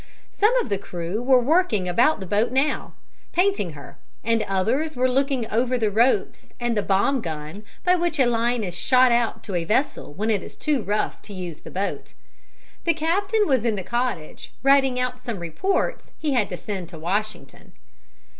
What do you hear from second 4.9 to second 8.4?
were looking over the ropes and the bomb gun by which a